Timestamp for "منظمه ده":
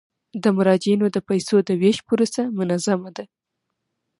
2.57-3.25